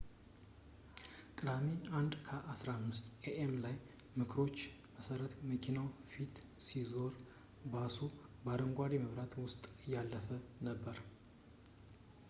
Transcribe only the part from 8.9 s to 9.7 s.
መብራት ውስጥ